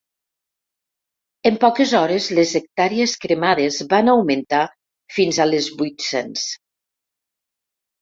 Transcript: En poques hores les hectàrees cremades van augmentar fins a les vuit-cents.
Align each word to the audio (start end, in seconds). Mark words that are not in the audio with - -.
En 1.49 1.59
poques 1.65 1.93
hores 1.99 2.31
les 2.39 2.55
hectàrees 2.61 3.15
cremades 3.27 3.79
van 3.95 4.11
augmentar 4.17 4.65
fins 5.21 5.43
a 5.43 5.51
les 5.55 5.73
vuit-cents. 5.85 6.53